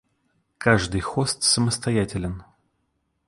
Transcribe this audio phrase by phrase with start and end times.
[0.57, 2.37] Каждый хост самостоятелен